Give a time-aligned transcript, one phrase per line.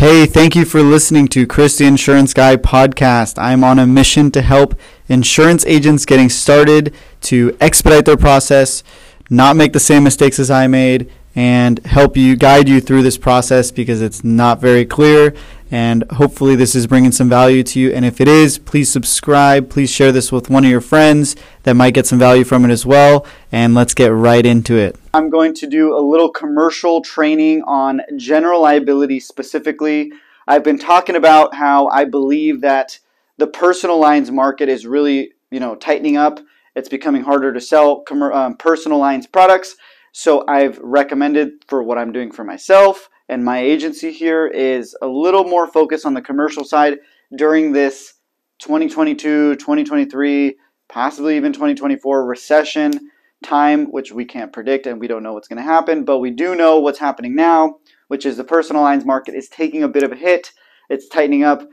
[0.00, 3.34] Hey, thank you for listening to Chris the Insurance Guy podcast.
[3.36, 4.74] I'm on a mission to help
[5.10, 8.82] insurance agents getting started to expedite their process,
[9.28, 13.18] not make the same mistakes as I made, and help you guide you through this
[13.18, 15.34] process because it's not very clear.
[15.70, 17.92] And hopefully, this is bringing some value to you.
[17.92, 19.68] And if it is, please subscribe.
[19.68, 22.70] Please share this with one of your friends that might get some value from it
[22.70, 23.26] as well.
[23.52, 24.98] And let's get right into it.
[25.12, 30.12] I'm going to do a little commercial training on general liability specifically.
[30.46, 32.98] I've been talking about how I believe that
[33.36, 36.40] the personal lines market is really, you know, tightening up.
[36.76, 39.76] It's becoming harder to sell um, personal lines products.
[40.12, 45.06] So I've recommended for what I'm doing for myself and my agency here is a
[45.06, 46.98] little more focus on the commercial side
[47.36, 48.14] during this
[48.58, 50.56] 2022, 2023,
[50.88, 53.10] possibly even 2024 recession
[53.44, 56.30] time, which we can't predict and we don't know what's going to happen, but we
[56.30, 57.76] do know what's happening now,
[58.08, 60.52] which is the personal lines market is taking a bit of a hit.
[60.88, 61.66] It's tightening up,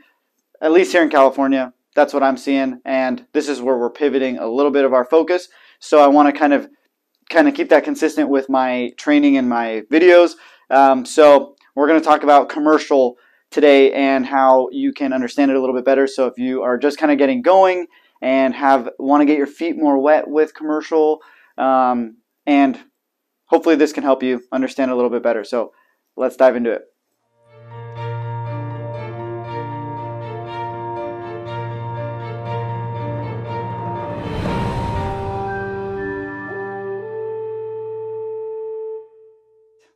[0.60, 1.72] at least here in California.
[1.94, 5.04] That's what I'm seeing, and this is where we're pivoting a little bit of our
[5.04, 5.48] focus.
[5.80, 6.68] So I want to kind of
[7.28, 10.32] kind of keep that consistent with my training and my videos.
[10.70, 13.16] Um, so we're going to talk about commercial
[13.50, 16.06] today and how you can understand it a little bit better.
[16.06, 17.86] So if you are just kind of getting going
[18.20, 21.20] and have want to get your feet more wet with commercial,
[21.58, 22.78] um, and
[23.46, 25.44] hopefully this can help you understand a little bit better.
[25.44, 25.72] So
[26.16, 26.82] let's dive into it.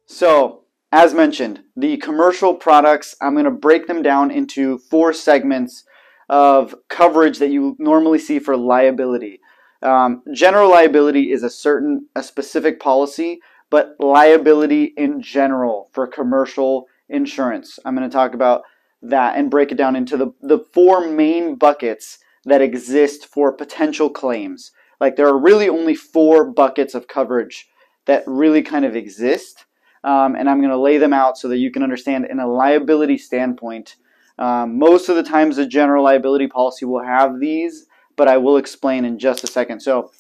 [0.06, 5.84] So, as mentioned, the commercial products, I'm going to break them down into four segments
[6.28, 9.40] of coverage that you normally see for liability.
[9.82, 16.86] Um, general liability is a certain, a specific policy, but liability in general for commercial
[17.08, 17.78] insurance.
[17.84, 18.62] I'm going to talk about
[19.02, 24.10] that and break it down into the, the four main buckets that exist for potential
[24.10, 24.70] claims.
[25.00, 27.68] Like there are really only four buckets of coverage
[28.06, 29.64] that really kind of exist
[30.04, 32.46] um, and I'm going to lay them out so that you can understand in a
[32.46, 33.96] liability standpoint.
[34.38, 37.86] Um, most of the times, the general liability policy will have these,
[38.16, 39.80] but I will explain in just a second.
[39.80, 40.10] So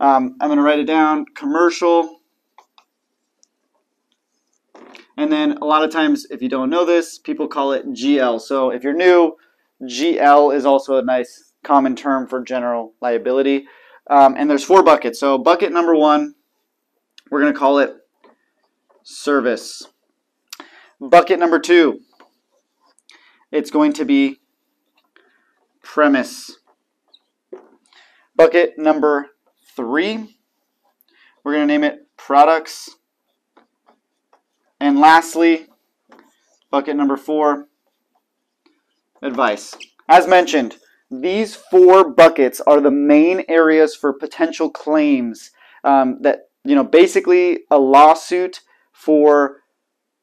[0.00, 2.20] um, I'm going to write it down commercial.
[5.16, 8.40] And then a lot of times, if you don't know this, people call it GL.
[8.40, 9.36] So if you're new,
[9.82, 13.66] GL is also a nice common term for general liability.
[14.08, 15.20] Um, and there's four buckets.
[15.20, 16.34] So bucket number one,
[17.30, 17.94] we're going to call it
[19.04, 19.86] service.
[21.00, 22.00] Bucket number two,
[23.50, 24.40] it's going to be
[25.82, 26.58] premise.
[28.34, 29.28] Bucket number
[29.76, 30.36] three,
[31.44, 32.90] we're going to name it products.
[34.80, 35.66] And lastly,
[36.70, 37.68] bucket number four,
[39.22, 39.74] advice.
[40.08, 40.76] As mentioned,
[41.10, 45.50] these four buckets are the main areas for potential claims
[45.84, 48.60] um, that, you know, basically a lawsuit
[48.92, 49.58] for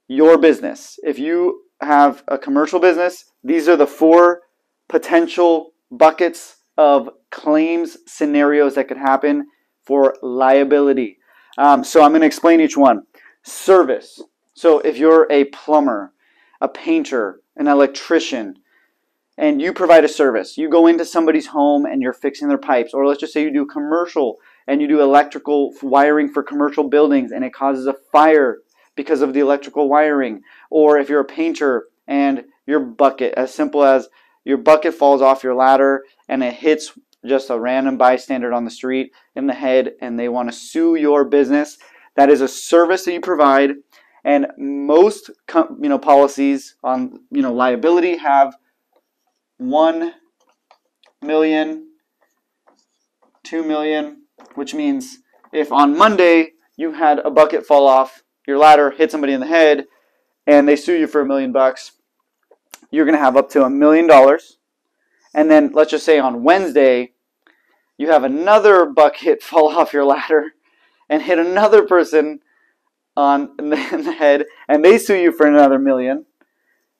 [0.07, 0.99] your business.
[1.03, 4.41] If you have a commercial business, these are the four
[4.87, 9.45] potential buckets of claims scenarios that could happen
[9.83, 11.17] for liability.
[11.57, 13.03] Um, so I'm going to explain each one.
[13.43, 14.23] Service.
[14.53, 16.13] So if you're a plumber,
[16.61, 18.55] a painter, an electrician,
[19.37, 22.93] and you provide a service, you go into somebody's home and you're fixing their pipes,
[22.93, 27.33] or let's just say you do commercial and you do electrical wiring for commercial buildings
[27.33, 28.59] and it causes a fire
[28.95, 30.43] because of the electrical wiring.
[30.69, 34.07] Or if you're a painter and your bucket, as simple as
[34.49, 38.71] your bucket falls off your ladder and it hits just a random bystander on the
[38.71, 41.77] street in the head and they want to sue your business,
[42.15, 43.75] that is a service that you provide.
[44.23, 48.55] And most you know policies on you know liability have
[49.57, 50.13] one
[51.21, 51.91] million,
[53.43, 54.23] two million,
[54.55, 55.19] which means
[55.53, 59.47] if on Monday you had a bucket fall off your ladder, hit somebody in the
[59.47, 59.85] head,
[60.47, 61.91] and they sue you for a million bucks,
[62.91, 64.57] you're going to have up to a million dollars.
[65.33, 67.13] And then let's just say on Wednesday,
[67.97, 70.53] you have another bucket fall off your ladder
[71.09, 72.39] and hit another person
[73.15, 76.25] on in the, in the head, and they sue you for another million.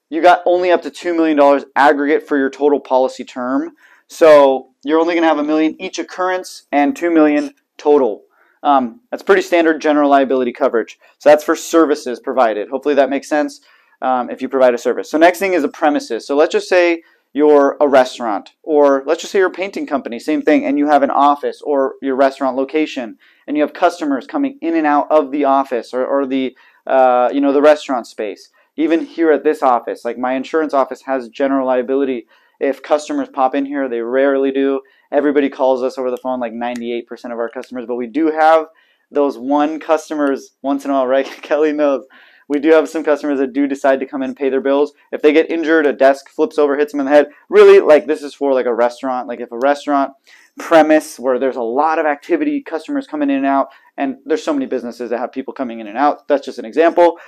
[0.09, 3.73] You got only up to $2 million aggregate for your total policy term.
[4.07, 8.23] So you're only going to have a million each occurrence and 2 million total.
[8.63, 10.97] Um, that's pretty standard general liability coverage.
[11.19, 12.69] So that's for services provided.
[12.69, 13.61] Hopefully that makes sense
[14.01, 15.09] um, if you provide a service.
[15.09, 16.25] So next thing is a premises.
[16.25, 17.03] So let's just say
[17.33, 20.87] you're a restaurant, or let's just say you're a painting company, same thing, and you
[20.87, 23.17] have an office or your restaurant location,
[23.47, 26.55] and you have customers coming in and out of the office or, or the
[26.87, 28.49] uh, you know the restaurant space.
[28.77, 32.25] even here at this office, like my insurance office has general liability.
[32.59, 34.81] If customers pop in here, they rarely do.
[35.11, 38.67] Everybody calls us over the phone, like 98% of our customers, but we do have
[39.11, 41.25] those one customers once in a while, right?
[41.41, 42.05] Kelly knows.
[42.49, 44.91] We do have some customers that do decide to come in and pay their bills.
[45.11, 47.27] If they get injured, a desk flips over, hits them in the head.
[47.47, 49.27] Really, like this is for like a restaurant.
[49.27, 50.13] Like if a restaurant
[50.57, 53.67] premise where there's a lot of activity, customers coming in and out,
[53.97, 56.27] and there's so many businesses that have people coming in and out.
[56.27, 57.19] That's just an example.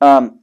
[0.00, 0.40] Um,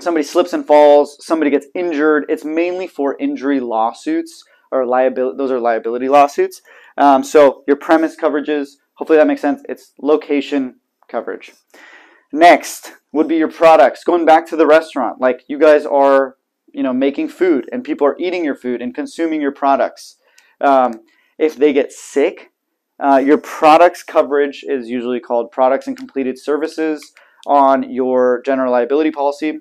[0.00, 2.26] somebody slips and falls, somebody gets injured.
[2.28, 5.38] It's mainly for injury lawsuits or liability.
[5.38, 6.62] Those are liability lawsuits.
[6.98, 8.76] Um, so your premise coverages.
[8.94, 9.62] Hopefully that makes sense.
[9.68, 10.76] It's location
[11.08, 11.52] coverage.
[12.32, 14.04] Next would be your products.
[14.04, 16.36] Going back to the restaurant, like you guys are,
[16.72, 20.16] you know, making food and people are eating your food and consuming your products.
[20.60, 21.00] Um,
[21.38, 22.50] if they get sick,
[22.98, 27.12] uh, your products coverage is usually called products and completed services
[27.46, 29.60] on your general liability policy.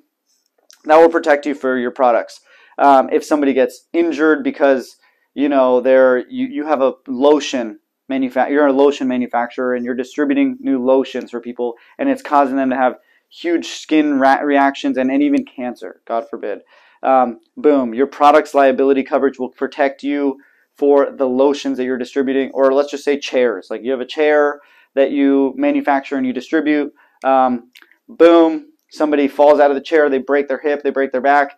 [0.85, 2.39] That will protect you for your products.
[2.77, 4.97] Um, if somebody gets injured because
[5.33, 7.79] you know they're you, you have a lotion
[8.09, 12.69] you're a lotion manufacturer and you're distributing new lotions for people and it's causing them
[12.69, 12.95] to have
[13.29, 16.59] huge skin reactions and, and even cancer god forbid
[17.03, 20.37] um, boom your product's liability coverage will protect you
[20.75, 23.67] for the lotions that you're distributing, or let's just say chairs.
[23.69, 24.59] Like you have a chair
[24.93, 26.93] that you manufacture and you distribute.
[27.23, 27.71] Um,
[28.07, 31.57] boom, somebody falls out of the chair, they break their hip, they break their back.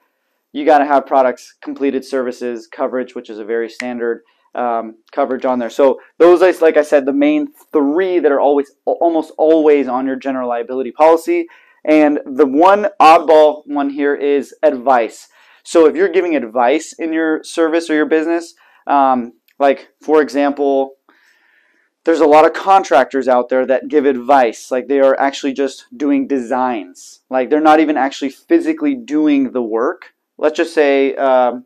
[0.54, 4.22] You got to have products, completed services, coverage, which is a very standard
[4.58, 5.70] um, coverage on there.
[5.70, 10.16] So those, like I said, the main three that are always, almost always on your
[10.16, 11.48] general liability policy.
[11.86, 15.30] And the one oddball one here is advice.
[15.64, 18.56] So if you're giving advice in your service or your business,
[18.88, 20.94] um, like, for example,
[22.04, 24.72] there's a lot of contractors out there that give advice.
[24.72, 27.20] Like, they are actually just doing designs.
[27.30, 30.14] Like, they're not even actually physically doing the work.
[30.38, 31.66] Let's just say um,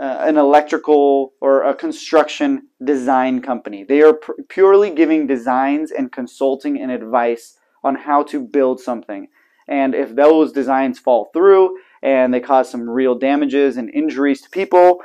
[0.00, 3.84] uh, an electrical or a construction design company.
[3.84, 4.18] They are
[4.48, 9.28] purely giving designs and consulting and advice on how to build something.
[9.66, 14.50] And if those designs fall through and they cause some real damages and injuries to
[14.50, 15.00] people,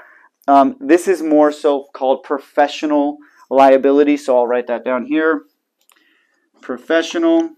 [0.47, 3.17] um, this is more so called professional
[3.49, 5.43] liability, so I'll write that down here.
[6.61, 7.51] Professional,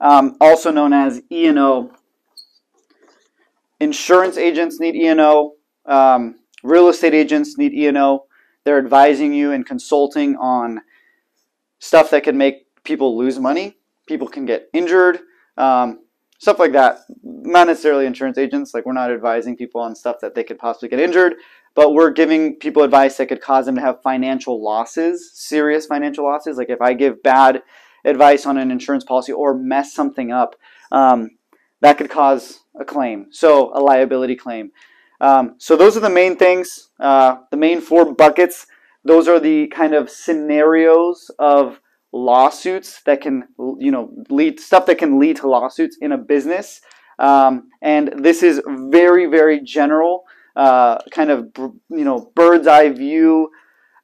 [0.00, 1.92] um, also known as E&O.
[3.80, 5.54] Insurance agents need E&O.
[5.86, 8.26] Um, real estate agents need E&O.
[8.64, 10.82] They're advising you and consulting on
[11.78, 13.78] stuff that can make people lose money.
[14.06, 15.20] People can get injured.
[15.56, 16.00] Um,
[16.38, 17.00] stuff like that.
[17.22, 18.74] Not necessarily insurance agents.
[18.74, 21.34] Like we're not advising people on stuff that they could possibly get injured,
[21.74, 26.24] but we're giving people advice that could cause them to have financial losses, serious financial
[26.24, 26.56] losses.
[26.56, 27.62] Like if I give bad
[28.04, 30.56] advice on an insurance policy or mess something up,
[30.92, 31.30] um,
[31.80, 33.26] that could cause a claim.
[33.30, 34.70] So a liability claim.
[35.20, 36.90] Um, so those are the main things.
[36.98, 38.66] Uh, the main four buckets.
[39.04, 41.80] Those are the kind of scenarios of
[42.12, 43.44] lawsuits that can,
[43.78, 46.80] you know, lead stuff that can lead to lawsuits in a business.
[47.18, 50.24] Um, and this is very, very general,
[50.56, 53.50] uh, kind of, you know, bird's eye view,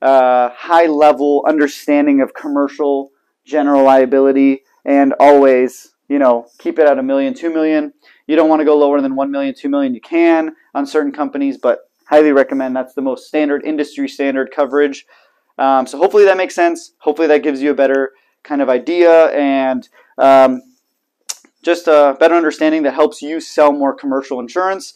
[0.03, 3.11] uh, high level understanding of commercial
[3.45, 7.93] general liability, and always, you know, keep it at a million, two million.
[8.27, 9.95] You don't want to go lower than one million, two million.
[9.95, 15.07] You can on certain companies, but highly recommend that's the most standard industry standard coverage.
[15.59, 16.93] Um, so hopefully that makes sense.
[16.99, 20.63] Hopefully that gives you a better kind of idea and um,
[21.63, 24.95] just a better understanding that helps you sell more commercial insurance.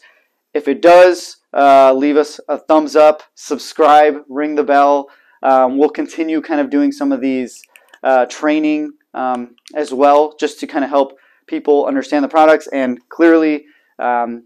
[0.53, 5.09] If it does, uh, leave us a thumbs up, subscribe, ring the bell.
[5.43, 7.61] Um, we'll continue kind of doing some of these
[8.03, 12.99] uh, training um, as well, just to kind of help people understand the products and
[13.09, 13.65] clearly,
[13.99, 14.45] um,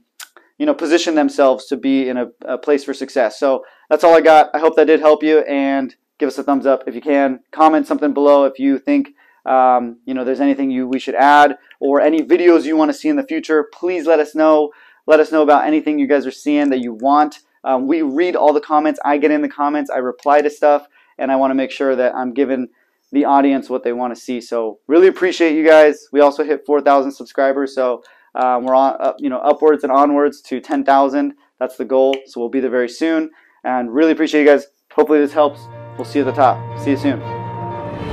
[0.57, 3.39] you know, position themselves to be in a, a place for success.
[3.39, 4.49] So that's all I got.
[4.53, 7.41] I hope that did help you and give us a thumbs up if you can.
[7.51, 9.09] Comment something below if you think
[9.45, 12.97] um, you know there's anything you we should add or any videos you want to
[12.97, 13.69] see in the future.
[13.73, 14.71] Please let us know.
[15.05, 17.39] Let us know about anything you guys are seeing that you want.
[17.63, 18.99] Um, we read all the comments.
[19.05, 19.91] I get in the comments.
[19.91, 22.69] I reply to stuff, and I want to make sure that I'm giving
[23.15, 24.39] the audience what they want to see.
[24.39, 26.07] So really appreciate you guys.
[26.11, 28.03] We also hit 4,000 subscribers, so
[28.35, 31.33] um, we're on, uh, you know, upwards and onwards to 10,000.
[31.59, 32.15] That's the goal.
[32.27, 33.31] So we'll be there very soon,
[33.63, 34.67] and really appreciate you guys.
[34.93, 35.61] Hopefully this helps.
[35.97, 36.79] We'll see you at the top.
[36.79, 37.19] See you soon.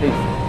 [0.01, 0.42] Peace.